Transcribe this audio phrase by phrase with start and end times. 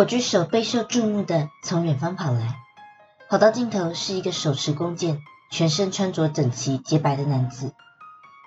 [0.00, 2.56] 火炬手备受注目的从远方跑来，
[3.28, 7.74] 跑到尽头是一个手持弓箭、全身穿着整齐洁白的男子。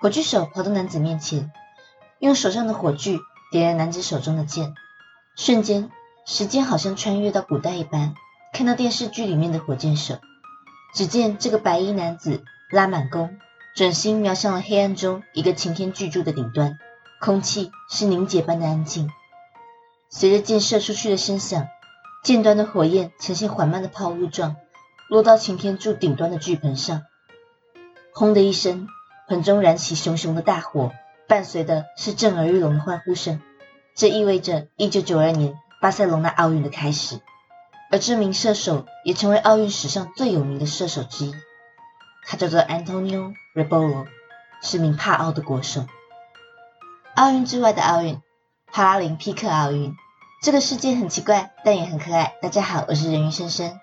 [0.00, 1.52] 火炬手跑到男子面前，
[2.18, 3.20] 用手上的火炬
[3.52, 4.74] 点燃男子手中的箭，
[5.36, 5.92] 瞬间，
[6.26, 8.16] 时间好像穿越到古代一般，
[8.52, 10.16] 看到电视剧里面的火箭手。
[10.92, 13.38] 只见这个白衣男子拉满弓，
[13.76, 16.80] 准心瞄向了黑暗中一个擎天巨柱的顶端，
[17.20, 19.08] 空气是凝结般的安静。
[20.16, 21.66] 随着箭射出去的声响，
[22.22, 24.54] 箭端的火焰呈现缓慢的抛物状，
[25.08, 27.02] 落到擎天柱顶端的巨盆上。
[28.12, 28.86] 轰的一声，
[29.26, 30.92] 盆中燃起熊熊的大火，
[31.26, 33.42] 伴随的是震耳欲聋的欢呼声。
[33.96, 37.20] 这意味着1992年巴塞隆纳奥运的开始，
[37.90, 41.34] 而这名射手也成为奥运史上最有名的射手之一。
[42.24, 44.06] 他叫做 Antonio Rebolo，
[44.62, 45.84] 是名帕奥的国手。
[47.16, 48.22] 奥运之外的奥运，
[48.70, 49.92] 帕拉林匹克奥运。
[50.44, 52.34] 这个世界很奇怪，但也很可爱。
[52.42, 53.80] 大家好，我是人鱼深深。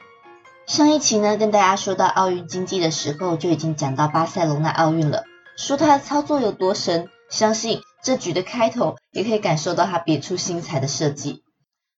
[0.68, 5.24] 上一期呢，跟大家说到奥运经济的时候，就已经讲到巴塞隆纳奥运了，
[5.58, 7.10] 说它的操作有多神。
[7.32, 11.42] 相信这局的开头，也可以感受到它别出心裁的设计。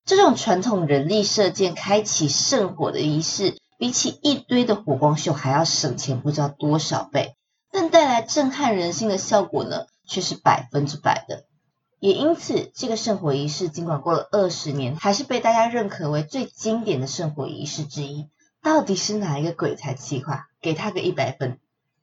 [0.06, 7.36] 这种传统人力射箭开启圣火的仪式，比起一堆的火光秀还要省钱不知道多少倍，
[7.70, 11.44] 但带来震撼人心的效果呢，却是百分之百的。
[12.04, 18.28] 也因此，这个圣火仪式尽管过了二十年，还是被大家认可为最经典的圣火仪式之一。
[18.62, 20.48] 到底是哪一个鬼才计划？
[20.60, 21.60] 给他个一百分。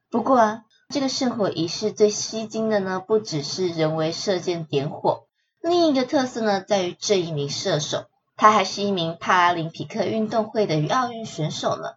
[0.09, 5.27] 不过啊，这个圣火仪式最吸睛的呢，不只是人为射箭点火，
[5.61, 8.07] 另一个特色呢，在于这一名射手，
[8.39, 11.97] 他还是一名帕拉林匹克运动会的奥运选手呢。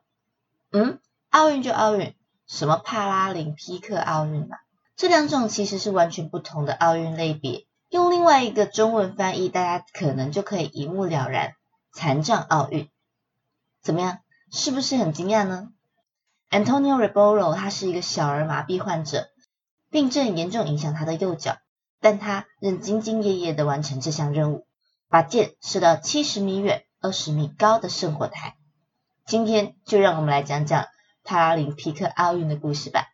[0.74, 2.14] 嗯，奥运就奥运，
[2.48, 4.60] 什么帕拉林匹克奥运啊？
[4.98, 7.66] 这两种其实是完全不同的奥运类别。
[7.94, 11.54] 用另外一个中文翻译，大家可能就可以一目了然。
[11.94, 12.90] 残障奥运
[13.84, 14.18] 怎么样？
[14.52, 15.70] 是不是很惊讶呢
[16.50, 19.28] ？Antonio Rebolo 他是一个小儿麻痹患者，
[19.92, 21.58] 病症严重影响他的右脚，
[22.02, 24.66] 但他仍兢兢业业的完成这项任务，
[25.08, 28.56] 把箭射到七十米远、二十米高的圣火台。
[29.28, 30.88] 今天就让我们来讲讲
[31.24, 33.13] 帕拉林匹克奥运的故事吧。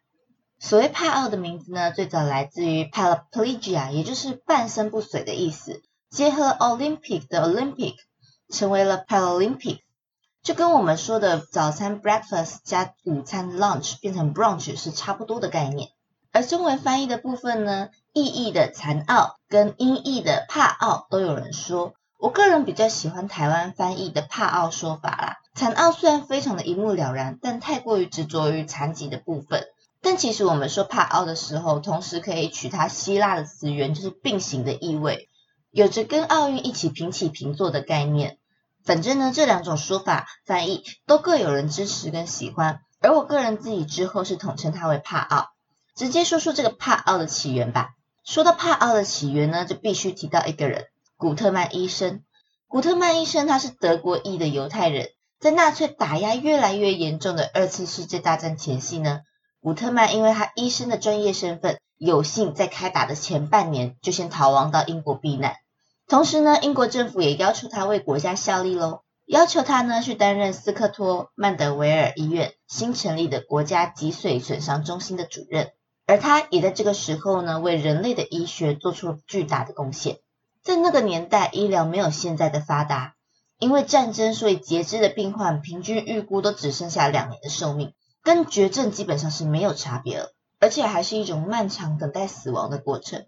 [0.62, 5.82] 所谓帕奥的名字呢，最早来自于 paraplegia，也就是半身不遂的意思。
[6.10, 7.96] 结合 Olympic 的 Olympic，
[8.50, 9.80] 成为了 Paralympic，
[10.44, 15.92] 就跟我们说的早餐 breakfast 加午餐 lunch 变成 brunch 是差不多的概念。
[16.34, 21.94] 而中文翻译的部分呢，意译的残奥跟音译的帕奥都有人说。
[22.20, 25.38] 我个人比较喜欢台湾翻译的帕奥说法啦。
[25.56, 29.69] 残奥虽然非常的一目了然，但太过于执着于残疾的部分。
[30.10, 35.30] 但其实我们说帕奥的时候，同时可以取它希腊的词源，就是并行的意味，
[35.70, 38.40] 有着跟奥运一起平起平坐的概念。
[38.84, 45.50] 反正呢，这两种说法翻译都各有人支持跟喜欢，而我个人自己之后是统称它为帕奥。
[45.96, 47.90] 直接说说这个帕奥的起源吧。
[48.26, 50.88] 说到帕奥的起源呢，就必须提到一个人——
[51.18, 52.24] 古特曼医生。
[52.68, 55.10] 古特曼医生他是德国裔的犹太人，
[55.40, 59.20] 在纳粹打压越来越严重的二次世界大战前夕呢。
[59.62, 65.56] 古特曼因为他医生的专业身份，有幸在开打的前半年就先逃亡到英国避难。
[66.08, 75.72] 同时呢，英国政府也要求他为国家效力喽，要求他呢去担任斯科托曼德维尔医院新成立的国家脊髓损伤中心的主任。
[76.08, 80.18] 而他也在这个时候呢，为人类的医学做出了巨大的贡献。
[80.64, 83.14] 在那个年代，医疗没有现在的发达，
[83.60, 87.94] 因为战争，所以截肢的病患平均预估都只剩下两年的寿命。
[88.30, 93.26] 跟绝症基本上是没有差别了，而且还是一种漫长等待死亡的过程。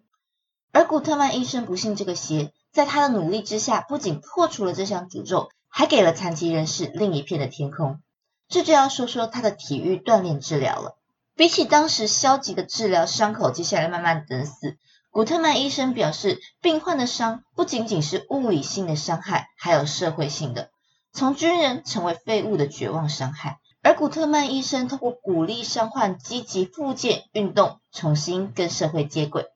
[0.72, 8.00] 而古特曼医生不信这个邪，在他的努力之下，不仅破除了这项诅咒，还给了残疾人士另一片的天空。
[8.48, 11.00] 这就要说说他的体育锻炼治疗了。
[11.36, 14.78] 比起当时消极的治疗伤口，接下来慢慢等死，
[15.10, 20.70] 古特曼医生表示，病患的伤不仅仅是物理性的伤害，还有社会性的，
[21.12, 23.58] 从军人成为废物的绝望伤害。
[23.84, 29.48] 而古特曼医生通过鼓励伤患积极复健运动，重新跟社会接轨，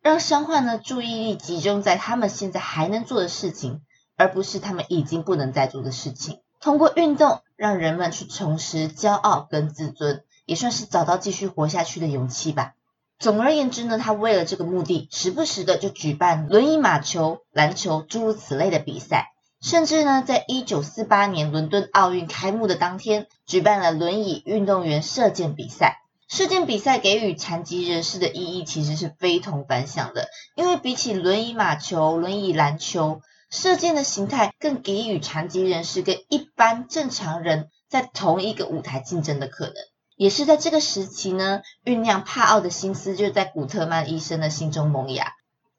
[0.00, 3.82] 让伤患呢注意力集中在他们现在还能做的事情，
[4.16, 6.40] 而不是他们已经不能再做的事情。
[6.60, 12.72] 通过运动，让人们去重拾骄傲跟自尊，也算是找到继续活下去的勇气吧。
[13.18, 19.33] 总而言之呢，他为了这个目的，时不时的就举办轮椅马球、篮球诸如此类的比赛。
[19.64, 26.02] 甚至呢，在一九四八年伦敦奥运开幕的当天，举办了轮椅运动员射箭比赛。
[26.28, 39.74] 射箭比赛给予残疾人士的意义其实是非同凡响的，因为比起轮椅马球、轮椅篮球，射箭的形态更给予残疾人士跟一般正常人在同一个舞台竞争的可能。
[40.14, 45.32] 也是在这个时期呢，酝酿帕奥的心思就在古特曼医生的心中萌芽。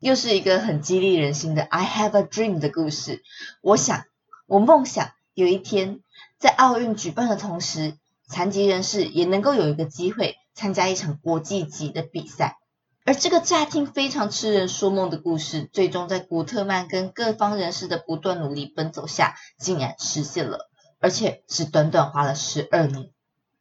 [0.06, 3.24] 又是一个很激励人心的 “I have a dream” 的故事。
[3.62, 4.06] 我想，
[4.46, 6.02] 我梦想有一天
[6.38, 7.98] 在奥运举办的同时，
[8.28, 12.60] 残疾人士也能够有一个机会参加一场国际级的比赛。
[13.04, 20.69] 而这个乍听非常痴人说梦的故事，最终在古特曼跟各方人士的不断努力奔走下，竟然实现了，
[21.00, 23.10] 而且只短短花了十二年。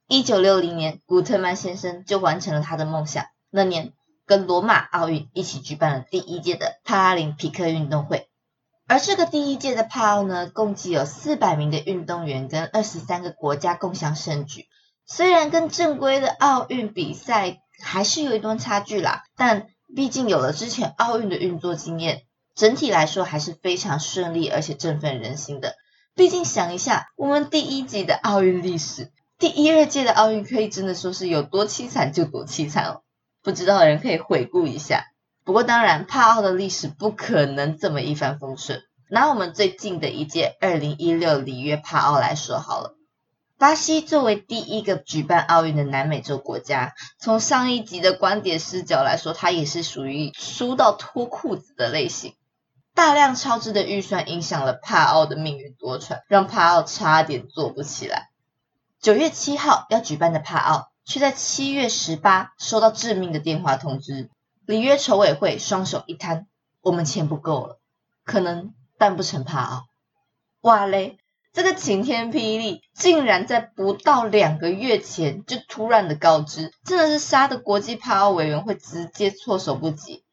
[0.08, 3.24] 一九六零年，古特曼先生就完成了他的梦想。
[3.48, 3.94] 那年，
[4.26, 8.28] 跟罗马奥运一起举办了第一届的帕拉林匹克运动会。
[8.86, 14.66] 而这个第一届的帕奥呢，共计有四百名的运动员跟二十三个国家共享盛举。
[15.06, 22.22] 虽然跟正规的奥运比赛，还是有一段差距啦，但毕竟有了之前奥运的运作经验，
[22.54, 25.76] 整体来说还是非常顺利，而且振奋人心的。
[26.14, 33.02] 毕竟想一下，我们第一集的奥运历史，第一二届的奥运可以真的说是有多凄惨就多凄惨哦。
[33.44, 35.04] 不知道的人可以回顾一下。
[35.44, 38.82] 不过当然，帕奥的历史不可能这么一帆风顺。
[39.10, 42.96] 拿我们最近的一届二零一六里约帕奥来说好了。
[43.58, 52.34] 巴西作为第一个举办奥运的南美洲国家，从上一集的观点视角来说，它也是属于输到脱裤子的类型。
[52.94, 58.30] 大量超支的预算影响了帕奥的命运多舛，让帕奥差点做不起来。
[59.00, 64.30] 九月七号要举办的帕奥，却在七月十八收到致命的电话通知。
[64.66, 66.46] 里约筹委会双手一摊，
[66.80, 67.78] 我们钱不够了，
[68.24, 69.84] 可能办不成帕奥。
[70.62, 71.18] 哇嘞！
[71.52, 80.24] 这个晴天霹雳竟然在不到两个月前就突然的告知，真的是杀的国际帕奥委员会直接措手不及。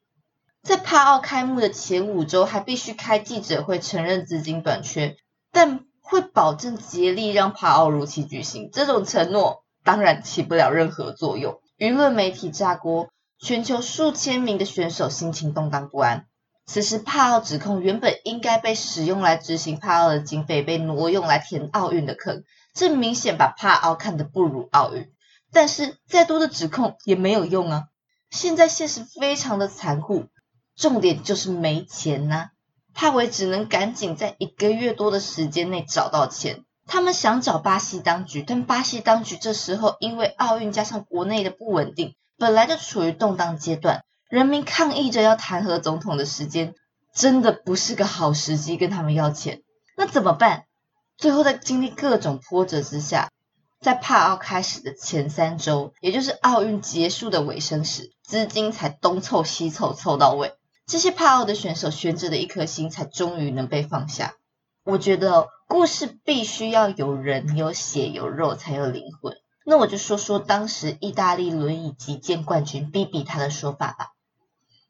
[0.63, 5.15] 在帕奥开幕的前五周还必须开记者会承认资金短缺，
[5.51, 8.69] 但会保证竭力让帕奥如期举行。
[8.71, 16.25] 这种承诺当然起不了任何作用，舆论媒体炸锅，全球数千名的选手心情动荡不安。
[16.66, 22.44] 此时，帕奥指控原本应该被使用来执行帕奥的经费被挪用来填奥运的坑，
[22.74, 25.12] 这明显把帕奥看得不如奥运。
[25.51, 27.88] 但是，再多的指控也没有用啊！
[28.30, 30.28] 现在现实非常的残酷，
[30.78, 32.51] 重点就是没钱呐。
[32.94, 36.63] 帕维只能赶紧在一个月多的时间内找到钱。
[36.92, 44.04] 他们想找巴西当局，但巴西当局这时候因为奥运加上国内的不稳定，本来就处于动荡阶段。
[44.30, 46.76] 人民抗议着要弹劾总统的时间，
[47.16, 49.62] 真的不是个好时机跟他们要钱。
[49.96, 50.66] 那怎么办？
[51.18, 53.32] 最后在经历各种波折之下，
[53.80, 60.56] 在帕奥开始的前三周，也就是奥运结束的尾声时，资金才东凑西凑凑到位，
[60.86, 64.34] 这些帕奥的选手悬着的一颗心才终于能被放下。
[64.83, 69.38] 我觉得故事必须要有人、有血、有肉才有灵魂。
[69.63, 74.13] 那我就说说当时意大利轮椅击剑冠军 B B 他的说法吧。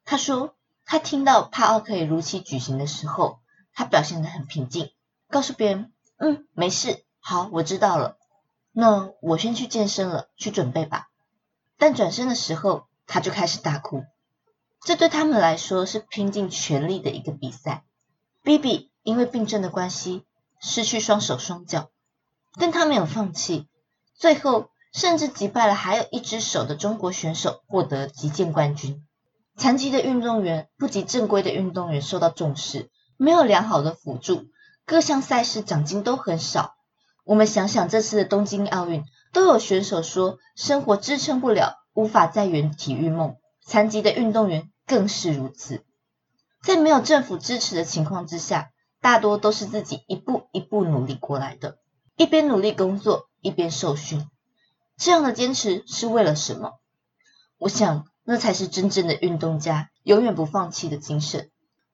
[0.05, 0.55] 他说，
[0.85, 3.39] 他听到帕奥可以如期举行的时候，
[3.73, 4.91] 他表现得很平静，
[5.29, 8.17] 告诉别人：“嗯，没事，好，我知道了。
[8.71, 11.09] 那我先去健身了，去准备吧。”
[11.77, 14.05] 但转身的时候，他就开始大哭。
[14.83, 17.83] 这对他们来说是拼尽全力的一个比赛。
[18.43, 20.23] B B 因为病症的关系，
[20.59, 21.89] 失去双手双脚，
[22.59, 23.67] 但他没有放弃，
[24.15, 29.05] 最后甚至击败了还有一只手的中国选手，获得击剑冠军。
[29.57, 34.45] 残疾的运动员不及正规的运动员受到重视，没有良好的辅助，
[34.85, 36.75] 各项赛事奖金都很少。
[37.23, 39.03] 我们想想这次的东京奥运，
[39.33, 43.35] 都有选手说生活支撑不了，无法再圆体育梦。
[43.63, 45.83] 残疾的运动员更是如此，
[46.63, 51.77] 在没有政府支持的情况之下，大多都是自己一步一步努力过来的，
[52.15, 54.29] 一边努力工作，一边受训。
[54.95, 56.79] 这样的坚持是为了什么？
[57.57, 58.07] 我想。
[58.23, 61.49] 那才是真正的运动家，永远不放弃的精神。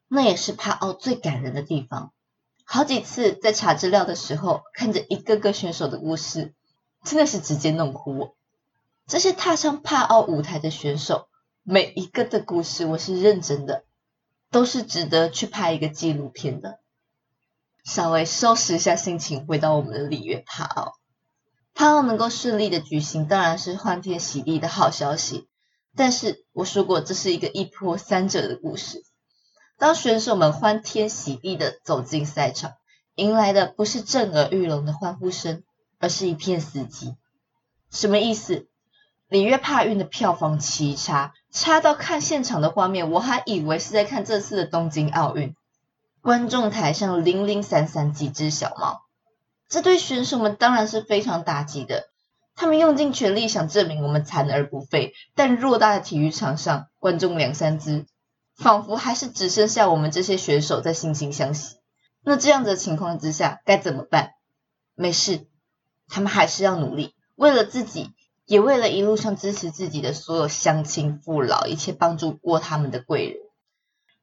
[0.10, 2.12] 那也是帕奥最感人的地方。
[2.66, 6.54] 好几次在查资料的时候，看着一个个选手的故事，
[7.06, 8.36] 真的是直接弄哭我。
[9.08, 11.30] 这些踏上帕奥舞台的选手，
[11.64, 13.86] 每一个的故事，我是认真的，
[14.52, 16.80] 都是值得去拍一个纪录片的。
[17.88, 20.96] 稍微收拾一下心情，回到我们的里约帕奥。
[21.74, 25.48] 帕奥能够顺利的举行，当然是欢天喜地的好消息。
[25.96, 29.04] 但是我说过，这是一个一波三折的故事。
[29.78, 32.74] 当选手们欢天喜地的走进赛场，
[33.16, 35.64] 迎来的不是震耳欲聋的欢呼声，
[35.98, 37.16] 而是一片死寂。
[37.90, 38.68] 什么意思？
[39.30, 45.56] 里约帕运的票房奇差，差到看现场的画面，我还以为是在看这次的东京奥运。
[46.28, 49.04] 观众台上零零散散几只小猫，
[49.70, 52.10] 这对选手们当然是非常打击的。
[52.54, 58.06] 他们用尽全力想证明我们残而不废，但偌大的体育场上，观众两三只，
[58.58, 61.78] 仿佛还是只剩下我们这些选手在惺惺相惜。
[62.26, 64.32] 那这样的情况之下该怎么办？
[64.96, 65.48] 没事，
[66.10, 68.12] 他们还是要努力，为了自己，
[68.46, 73.47] 也为了一路上支持自己的所有乡亲父老，一切帮助过他们的贵人。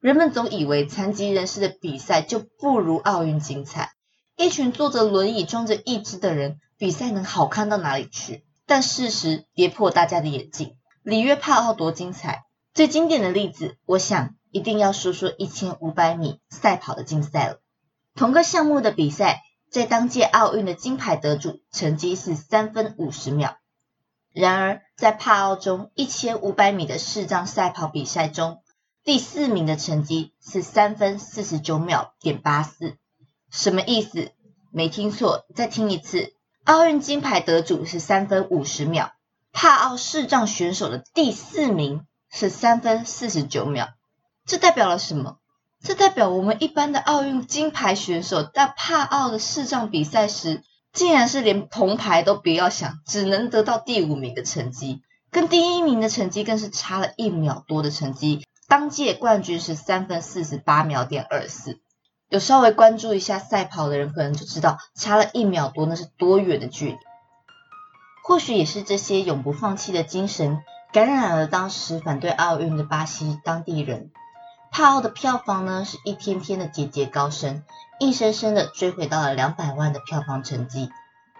[0.05, 3.93] 人们总以为残疾人士的比赛就不如奥运精彩，
[4.37, 6.59] 一群坐着轮椅装着义肢的人。
[6.77, 8.45] 比赛能好看到哪里去？
[8.67, 10.77] 但事实跌破大家的眼镜。
[11.01, 12.43] 里约帕奥多精彩！
[12.71, 17.59] 最经典的例子，我想一定要说说一千五百米赛跑的竞赛了。
[18.13, 23.57] 同个项目的比赛，在当届奥运的金牌得主成绩是三分五十秒。
[24.31, 28.61] 然而，在帕奥中一千五百米的视障赛跑比赛中，
[29.05, 32.97] 第四名的成绩是三分四十九秒点八四。
[33.51, 34.31] 什么意思？
[34.71, 36.33] 没听错，再听一次。
[36.63, 39.11] 奥运金牌得主是三分五十秒，
[39.53, 43.89] 帕奥视障选手的第四名是三分四十九秒，
[44.43, 45.37] 这代表了什么？
[45.83, 58.43] 这代表我们一般的奥运金牌选手在帕奥的视障比赛时，竟然是连铜牌都不要想，只能得到第五名的成绩，跟第一名的成绩更是差了一秒多的成绩。
[58.75, 61.79] 当届冠军是三分四十八秒点二四。
[62.27, 66.97] 有稍微关注一下赛跑的人，可能就知道差了一秒多，那是多远的距离。
[68.25, 74.11] 或许也是这些永不放弃的精神，感染了当时反对奥运的巴西当地人。
[74.71, 77.63] 帕奥的票房呢，是一天天的节节高升，
[78.01, 80.89] 硬生生的追回到了两百万的票房成绩。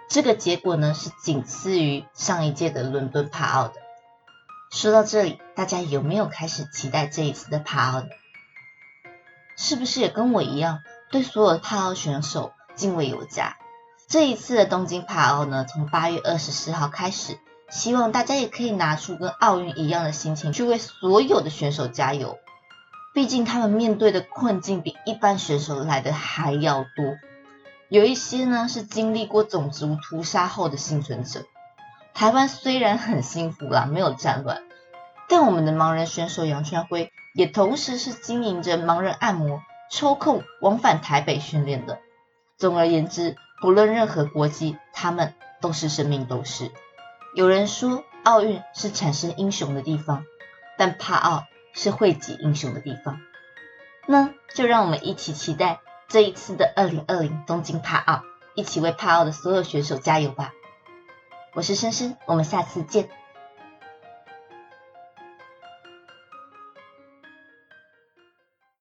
[0.07, 3.73] 这个结果呢，是仅次于上一届的伦敦帕奥的。
[4.71, 8.07] 说到这里，大家有没有开始期待这一次的帕奥呢？
[9.57, 13.55] 是不是也跟我一样，对所有的帕奥选手敬畏有加？
[14.07, 22.37] 这一次的东京帕奥呢，从八月二十四号开始，希望大家也可以拿出跟奥运一样的心情，去为所有的选手加油。
[23.13, 27.15] 毕竟他们面对的困境比一般选手来的还要多，
[27.87, 31.45] 有一些呢是经历过种族屠杀后的幸存者。
[32.15, 34.63] 台湾虽然很幸福啦，没有战乱，
[35.27, 37.11] 但我们的盲人选手杨川辉。
[37.33, 41.99] 也同时是经营着盲人按摩，抽空往返台北训练的。
[42.55, 46.71] 总而言之，不论任何国籍，他们都是生命斗士。
[47.35, 50.23] 有人说，奥运是产生英雄的地方，
[50.77, 51.43] 但帕奥
[51.73, 53.19] 是汇集英雄的地方。
[54.07, 60.53] 那就让我们一起期待这一次的二零二零东京帕奥，一起为帕奥的所有选手加油吧！
[61.55, 63.07] 我是深深，我们下次见。